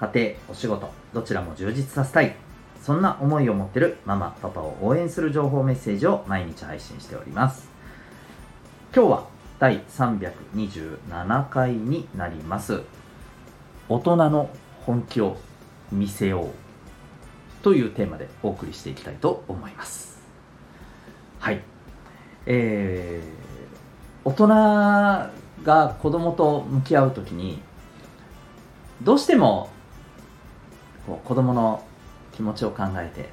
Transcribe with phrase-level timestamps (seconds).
[0.00, 2.34] 家庭、お仕事、どちらも充実させたい。
[2.82, 7.68] そんな思いを持ってるママ、パパを応援する情報メッセージを毎日配信しております。
[8.94, 9.26] 今日は
[9.58, 12.82] 第327回になります。
[13.88, 14.50] 大人の
[14.84, 15.36] 本気を
[15.92, 16.48] 見せよう
[17.62, 20.18] というテーマでお送りしていきたいと思います。
[21.38, 21.62] はい。
[22.46, 24.48] えー、大人
[25.62, 27.62] が子供と向き合う時に
[29.02, 29.70] どうしても
[31.06, 31.84] こう子供の
[32.32, 33.28] 気持ちを考えて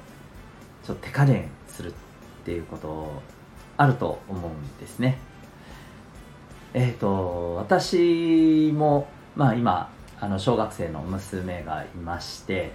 [0.84, 1.94] ちょっと手加減するっ
[2.44, 3.22] ていうこと
[3.76, 5.18] あると思うんですね。
[6.74, 9.06] えっ、ー、と私も
[9.36, 12.72] まあ今あの小学生の娘がいまして、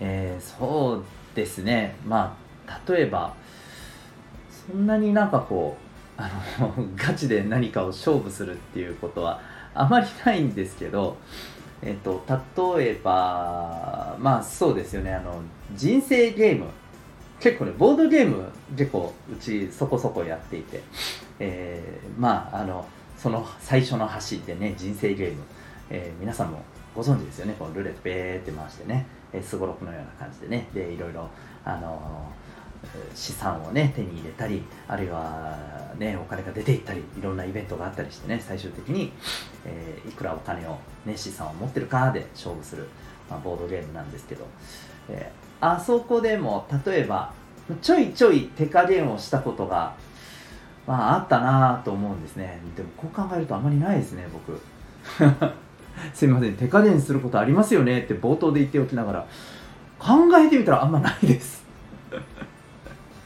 [0.00, 3.34] えー、そうですねまあ例えば
[4.68, 5.84] そんなになんかこう
[6.16, 9.40] あの ガチで何かを勝負するっていうことは
[9.74, 11.16] あまりないんですけど
[11.82, 12.24] えっと、
[12.76, 15.40] 例えば、まあそうですよね、あの、
[15.74, 16.66] 人生ゲーム。
[17.40, 20.82] 結構ね、ボードゲーム結構うちそこそこやっていて、
[21.38, 22.86] えー、まあ、あの、
[23.18, 25.42] その最初の橋でね、人生ゲーム、
[25.90, 26.62] えー、皆さんも
[26.94, 29.06] ご存知ですよね、このルーレットベーって回してね、
[29.42, 31.28] すごろくのような感じでね、で、いろいろ、
[31.64, 32.32] あの
[33.14, 35.56] 資産をね手に入れたりあるいは
[35.98, 39.12] ねお金が出ていったりいろんなイベントがあったりしてね最終的に、
[39.64, 42.88] えー、いくらお金を、ね、資産を持ってるかで勝負する、
[43.30, 44.46] まあ、ボードゲームなんですけど、
[45.08, 47.32] えー、あそこでも例えば
[47.80, 49.96] ちょいちょい手加減をしたことが、
[50.86, 52.60] まあ、あったなと思うんですね。
[52.76, 54.60] でもこう考えるとあまりないですね僕。
[56.12, 59.26] すいません手加減することありますよねって冒頭で言っておきながら
[59.98, 61.63] 考えてみたらあんまないです。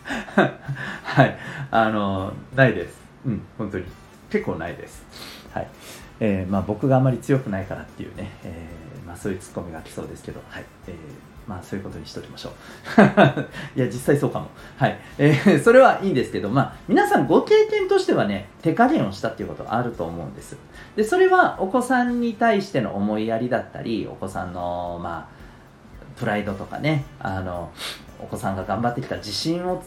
[1.05, 1.39] はい。
[1.71, 2.99] あの、ないです。
[3.27, 3.85] うん、本当に。
[4.31, 5.05] 結構ないです。
[5.53, 5.69] はい。
[6.21, 10.65] えー、まあ僕があまり強くないからっていうね、えー、まあそういうツッコミが来そうですけど、はい。
[10.87, 10.95] えー、
[11.49, 12.53] まあそういうことにしときましょう。
[13.79, 14.49] いや、実際そうかも。
[14.77, 14.99] はい。
[15.19, 20.57] えー、 それはいいんですけど、まあ皆さんご経験としてはね、手加減をしたっていうことあると思うんです。
[20.97, 25.39] で、それはお子さんに対しての思いやりだったり、お子さんの、まあ、
[26.19, 27.71] プライドとかね、あの、
[28.21, 29.83] お子さんが頑張ってきた自信を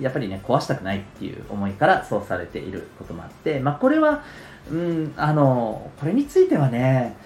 [0.00, 4.22] やっぱりね壊したくないっていう思いからそうされていることもあってまあこれは
[4.70, 7.16] うんあのこれについてはね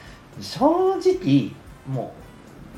[0.40, 1.52] 正直
[1.88, 2.21] もう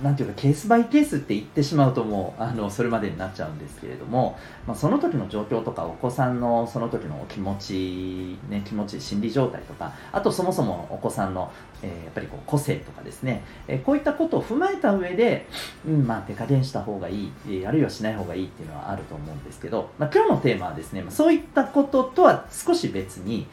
[0.02, 15.46] なんていうかケースバイケースって言ってしまうともうあのそれまでになっちゃうんですけれども、まあ、その時の状況とかお子さんのその時の気持ち、ね、気持ち心理状態とかあとそもそもお子さんの、えー、やっぱりこう個性とかですね、えー、こういったことを踏まえた上で、
[15.86, 23.46] うんまあ、手加減した方がいいえあるいはしない方がいいっていうのはあると思うんですけど、まあ、今日のテーマはですね、まあ、そういったこととは少し別に、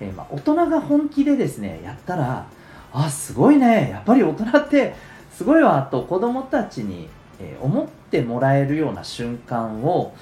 [0.00, 2.46] えー、まあ大人が本気でですねやったら
[2.92, 4.94] あすごいねやっぱり大人って
[5.38, 10.12] すごいわと子供たちに、え思ってもらえるような瞬間を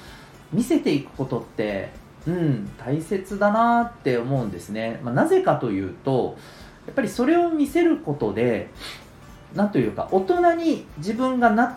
[0.53, 1.89] 見せていくことって
[2.27, 6.37] うん大切だなって思うんですね、まあ、なぜかというと
[6.85, 8.69] やっぱりそれを見せることで
[9.55, 11.75] 何というか大人に自分がなっ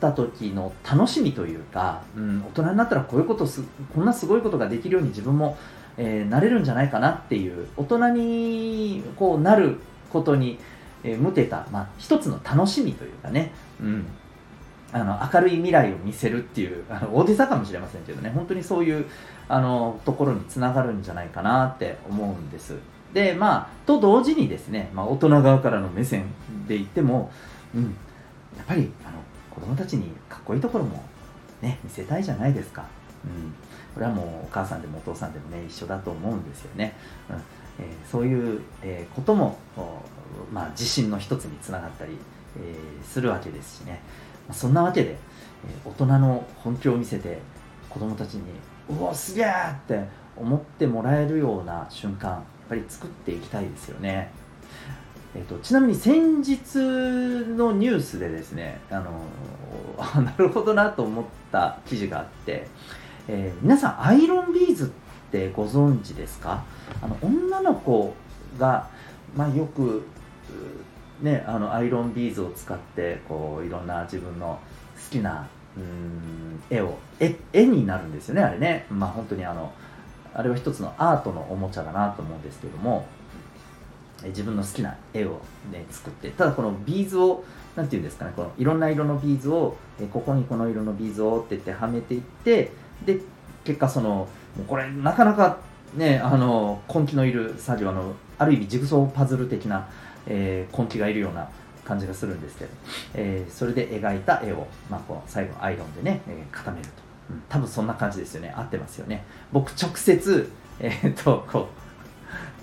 [0.00, 3.62] た時の楽しみというか、うん、大人になったらこういうことす
[3.94, 5.56] こんなすごいことができるように自分も、
[5.96, 9.78] えー、なれるんじゃないかなっていう大人にこうなる
[10.10, 10.58] ことに
[11.04, 14.06] えー、向けた、まあ、一つの楽しみというかね、うん、
[14.92, 18.30] あの明るい未来を見せるっていうあの大げさかもしれませんけどね。
[18.30, 19.06] 本当にそういう
[19.48, 22.76] あのところにつながるんじゃないかなって思うんです。
[23.12, 26.26] でまあと同時にですね、まあ、大人側からの目線
[26.66, 27.30] で言っても、
[27.74, 27.82] うん、
[28.56, 29.18] やっぱりあの
[29.50, 31.02] 子供たちにかっこいいところも
[31.60, 32.86] ね見せたいじゃないですか、
[33.24, 33.52] うん、
[33.94, 36.94] これはもうお母さんでもお父さんでもね一緒だと思うんですよね、
[37.28, 37.36] うん。
[37.78, 39.58] えー、そういう、えー、ことも
[40.52, 42.12] まあ、自信の一つにつながったり、
[42.58, 44.00] えー、するわけですしね、
[44.48, 47.38] まあ、そんなわけで、えー、大人の本気を見せて
[47.88, 48.42] 子供たちに
[48.90, 50.04] 「うおすげえ!」って
[50.36, 54.30] 思ってもらえるような瞬間やっぱり作っていきたいですよね。
[55.34, 59.22] えーと、ちなみに先日のニュースでですねあの
[60.22, 62.66] なるほどなと思った記事があって、
[63.28, 64.88] えー、皆さんアイロンビーズっ
[65.30, 66.62] てご存知ですか？
[67.00, 68.14] あの女の子
[68.58, 68.88] が、
[69.34, 70.02] まあ、よく
[71.22, 74.58] ねあのアイロンビーズを使ってこういろんな自分の
[74.96, 78.86] 好きなうん絵を絵絵になるんですよねあれね。
[78.90, 79.72] まあ本当にあの
[80.34, 83.06] あれは一つのアートのおもちゃだなと思うんですけども
[84.24, 85.40] 自分の好きな絵を、
[85.70, 87.44] ね、作ってただこのビーズを
[87.76, 92.70] 何て言うんですかねこのいろんな色のビーズをえここにこの色のビーズをって言ってはめていって
[93.04, 93.20] で
[93.64, 94.28] 結果そのも
[94.60, 95.58] うこれなかなか
[95.94, 99.88] ねあの根気のいる作業のある意味ジグソーパズル的な、
[100.26, 101.48] えー、根気がいるような
[101.84, 102.70] 感じがするんですけど、
[103.14, 106.92] えー、それで描いた絵を、まあ、この最後アイロンでね、えー、固めると、
[107.30, 108.54] うん、多分そんな感じですよね。
[108.56, 109.24] 合ってますよね。
[109.52, 111.68] 僕直接えー、っとこ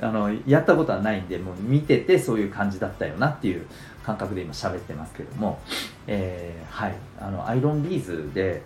[0.01, 3.65] うあのやったことはないんでもう見ててそういう感じだったよなっていう
[4.03, 5.59] 感覚で今喋ってますけども、
[6.07, 6.95] えー、はい。
[7.19, 8.61] あのアイロンビーズで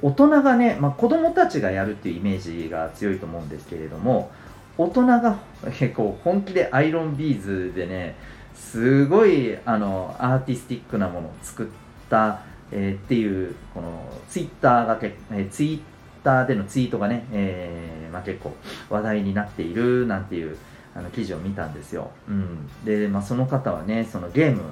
[0.00, 4.30] 大人がね、まあ、子供たちがやるっていうイメージが強いと思うんですけれども
[4.76, 5.38] 大人が
[5.78, 8.16] 結構本気でアイロンビーズでね
[8.54, 11.66] すごいあのアーティスティックなものを作っ
[12.10, 12.42] た、
[12.72, 15.80] えー、っていうこのツイッターがけ、えー、ツイッ
[16.24, 18.54] ターでのツイートがね、えーまあ、結構
[18.90, 20.56] 話題になっているなんていう
[20.94, 24.62] あの記事を見たんですよ、うん、で、まあ、その方はねそのゲーム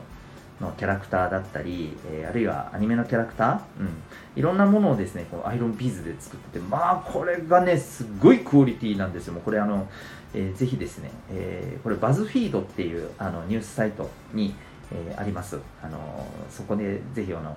[0.60, 4.02] のキャラクターだったり、えー、あるいはアニメのキャラクター、うん、
[4.37, 9.34] いろんなものをですねこうアイロンビーズで作っててまあこれがねすごいクオリティなんですよ。
[9.34, 9.88] もうこれあの、
[10.34, 14.54] えー、ぜひですね、えー、これバズフィードっていうあのニュースサイトに、
[14.93, 15.58] えー、あります。
[15.82, 17.56] あのそこでぜひあの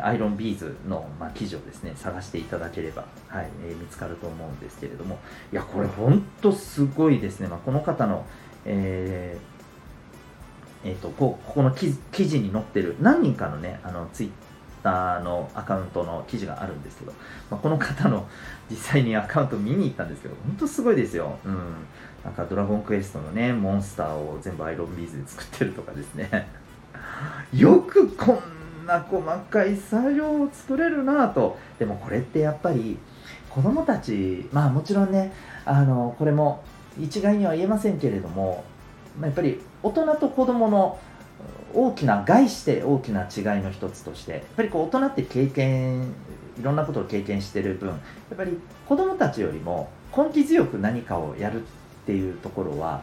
[0.00, 5.18] アイロンビーズの、まあ、記事をですね探していただければ、はいえー、見つかると思うんですけれども。
[5.52, 8.24] いやこれ本当すごいですね、まあ、この方の、
[8.64, 9.51] えー
[10.84, 11.92] えーと、こここの記
[12.26, 14.30] 事に載ってる何人かのねあのツイッ
[14.82, 17.12] ターのアカウントの記事があるんですけど、
[17.50, 18.26] まあ、この方の
[18.70, 21.86] 実際にアカウント見に行ったんですけど本当すごいですよ、うん、
[22.24, 26.48] なんかドラゴンクエストのねモンスターを全部アイロンビーズで作ってるとかですね。
[27.54, 28.42] よくこ
[28.82, 31.58] んな細かい作業を作れるなと。
[31.78, 32.98] でもこれってやっぱり
[33.48, 35.32] 子供たちまあもちろんね
[35.64, 36.64] あのこれも
[37.00, 38.64] 一概には言えませんけれども
[39.20, 40.98] やっぱり大人と子供の
[41.74, 46.02] 大きな概して大きな違いの一つとしてやっぱりこう大人って経験
[46.58, 47.94] いろんなことを経験してる分や
[48.34, 51.64] っぱり子供たちよりも根気強く何かをやるっ
[52.06, 53.02] ていうところは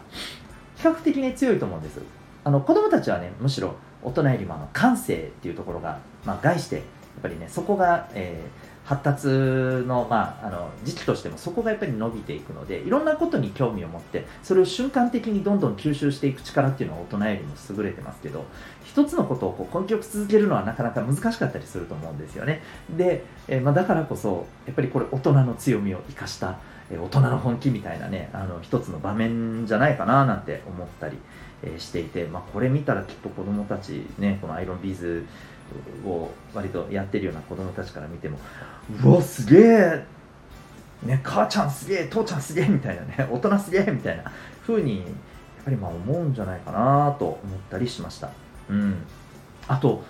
[0.75, 1.99] 比較的に強いと思うんです。
[2.43, 6.85] あの子供たちはねむしろ大人よりもあの感性っていうところが、まあ、概してやっ
[7.21, 18.45] ぱりねそこが、えー、発達の,、まあ、あの時期としてもそこがやっぱり伸びていくのでいろんなことに興味を持ってそれを瞬間的にどんどん吸収していく力っていうのは大人よりも優れてますけど
[18.83, 22.63] 一つのことをこう根気よく続けるのはなかなか難しかったりすると思うんですよね。
[22.97, 26.57] で、え、まあ、だからこそやっぱりこれ大人の強みを生かした
[26.89, 31.17] 大人の本気みたいなねあの一つの場面じゃないかななんて思ったり
[31.63, 35.25] えしていて、まあ、これ見たらきっと子どもたちねこのアイロンビーズ
[36.05, 38.37] を割とやってるような子どもたちから見ても
[39.03, 40.05] うわすげえ
[41.03, 44.23] ね母ちゃんすげえ父ちゃんすげえみたいなね 大人すげえみたいな
[44.65, 45.07] 風にやっ
[45.65, 47.39] ぱりまあ思うんじゃないかなと思っ
[47.69, 48.29] たりしました。
[48.69, 48.95] うん。
[49.67, 50.03] あと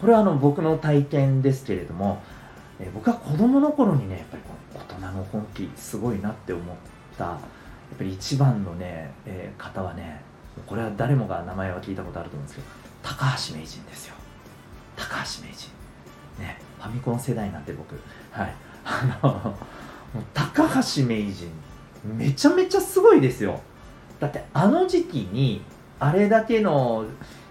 [0.00, 2.22] これはあの僕の体験ですけれども、
[2.78, 6.76] え僕は子供の頃にねやっぱりこの大人の本気すごいなって思っ
[7.16, 7.38] たやっ
[7.98, 10.20] ぱり一番のね、えー、方はね
[10.66, 12.68] これは誰もが名前は聞いたことあると思うんですけど
[13.02, 14.15] 高橋名人ですよ。
[15.08, 15.70] 高橋名人。
[16.38, 17.94] ねファミコン世代なんて僕。
[18.30, 18.54] はい。
[18.84, 21.50] あのもう高橋名人
[22.04, 23.60] めちゃめちゃすごいですよ。
[24.20, 25.62] だってあの時期に
[25.98, 27.04] あれだけの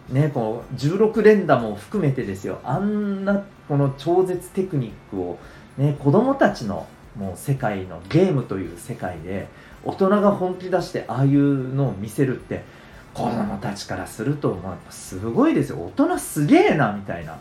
[0.10, 2.60] ねこう16連打も含めてですよ。
[2.64, 5.38] あんなこの超絶テクニックを
[5.78, 9.48] ね子供たちのもう世界のゲームという世界で
[9.84, 12.64] 大人が本気出してああいうのを見せるって
[13.16, 15.78] 子供たちからすると、まあ、すごいですよ。
[15.98, 17.40] 大人すげえなみたいな。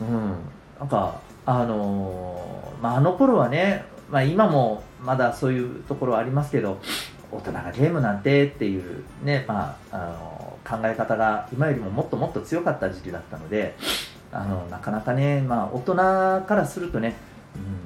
[0.00, 0.34] うん。
[0.78, 6.80] なんかあのー、まあ、あの頃はね、まあ、今もまだそういうところはありますけど
[7.32, 13.74] 大人がゲームなんてっていうね、まあ、あのー、考え方が今よりももっともっと強かった時期だったので
[14.30, 17.16] あのなかなかね、まあ、大人からするとね、
[17.56, 17.81] うん、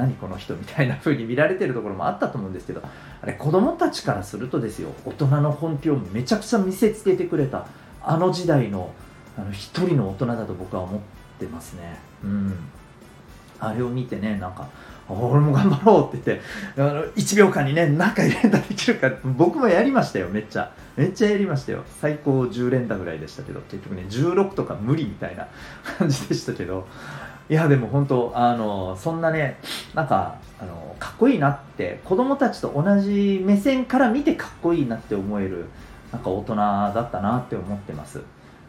[0.00, 7.66] 何この人みたいな風に見られてるところもあったと思うんですけどあれ子供たちからするとですよ大人の本気をめちゃくちゃ見せつけてくれた
[8.02, 8.92] あの時代の
[9.36, 11.00] あの一人の大人だと僕は思っ
[11.38, 11.98] てますね。
[12.24, 12.54] うん。
[13.60, 14.68] あれを見てねなんか
[15.08, 16.40] 俺も頑張ろうって言っ
[16.74, 20.72] てあの1秒間にね何回連打できるか僕もやりましたよめっちゃ。
[20.96, 21.84] めっちゃやりましたよ。
[22.00, 25.48] 最高10連打ぐらいでしたけど結局ね16とか無理みたいな
[25.98, 26.86] 感じでしたけど
[27.50, 29.58] いやでも本当あのそんなね
[29.92, 35.66] なんかあのかっこいいなって子供たちと同じ目線から見てかっこいいなって思える
[36.12, 38.22] なんか大人だったなって思ってます。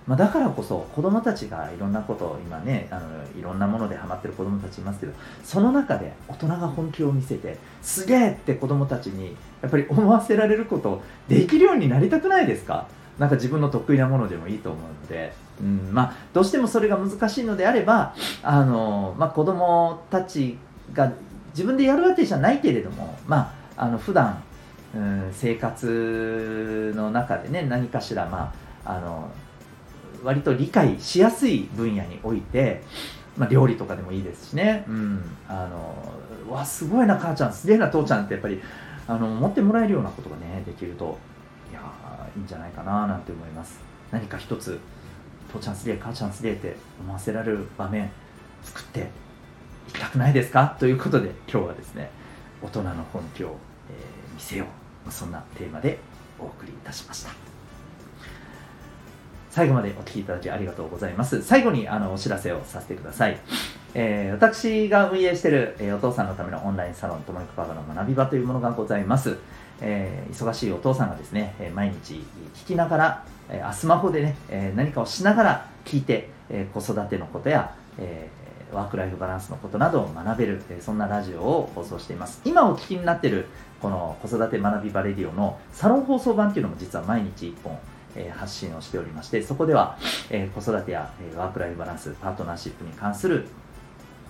[0.08, 12.88] まあ、だからこそ子どもたちがいろんなことを今ねあのいろんなものでハマってる子どもたちいますけどその中で大人が本気を見せてすげえって子どもたちにやっぱり思わせられることできるようになりたくないですか？
[13.20, 15.90] なんか自分の得意なものでもいいと思うので、うん。
[15.92, 20.58] まあ、どうしてもそれが難しいのであればあの、まあ、子どもたち
[20.94, 21.12] が
[21.54, 24.44] 自分でやるわけじゃないけれども、まあ、あの普段
[24.94, 28.54] うん生活の中でね何かしら、ま
[28.86, 29.30] あ、あの
[30.24, 32.84] 割と理解しやすい分野において、
[33.38, 38.62] まあ、料理とかでもいいですしね、うん、あのわすごいな母ちゃんすげえな父ちゃんってやっぱり
[39.08, 41.18] あの思ってもらえるようなことがねできると
[42.36, 43.80] いいんじゃないかななんて思います
[44.12, 44.80] 何か一つ
[45.52, 48.10] 父ちゃんすげえ母ちゃんすげえって思わせられる場面
[48.64, 49.10] 作って
[49.90, 50.76] いきたくないですか？
[50.80, 52.10] ということで今日はですね
[52.62, 53.58] 大人の本気を、
[53.90, 54.66] えー、見せよ
[55.08, 55.98] うそんなテーマで
[56.40, 57.32] お送りいたしました
[59.50, 61.42] 最後までお聞きいただきありがとうございます。
[61.42, 63.38] 最後にあのお知らせをさせてください。
[63.94, 69.38] えー、私が運営している、えー、お父さんのためのオンラインサロン、ともにかかの学び場というものがございます。
[69.82, 72.24] えー、忙しいお父さんがですね、え毎日
[72.56, 78.30] 聞きながら、えスマホでね、え何かをしながら聞いて、え子育てのことや、え
[78.72, 82.42] ワークライフバランスのことなどを学べる、えそんなラジオを放送しています。
[82.46, 83.48] 今お聞きになっている
[83.82, 87.78] この子育て学びバレディオのサロン放送版っていうのも実は毎日1本
[88.16, 89.98] え発信をしておりましてそこでは、
[90.30, 93.48] え子育てや、えワークライフバランスパートナーシップに関する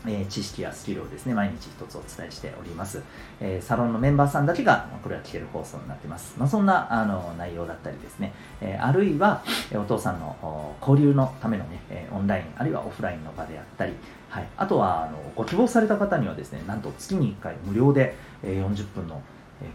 [0.07, 3.01] え知識やスキルをですね、毎日一つお伝えしております。
[3.39, 6.35] え、サロンのメンバーさんだけが、これは聞ける放送になってます。
[6.37, 13.93] まあ、そんなあの内容だったりですね、え、あるいは、えお父さんの交流のためのね、えオンライン、あるいはオフラインの場であったり、
[14.29, 19.21] はい、あとはあのご希望された方にはですね、なんと月に1回無料で、え40分の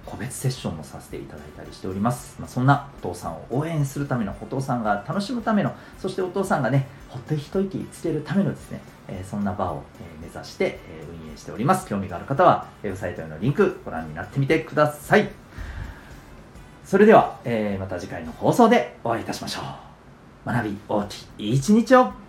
[0.05, 11.87] 個別セッションもさせていただいたりしております、まあ、そんなお父さんを応援するためのお父さんが楽しむためのそしてお父さんがねほっと一息つけるためのですね、えそんな場を、え目指して、え運営しております。
[11.87, 15.31] 興味がある方はウェブサイトへのリンクご覧になってみてください。
[16.85, 20.47] それでは、えまた次回の放送でお会いいたしましょう。
[20.47, 22.26] 学び大きい一日を。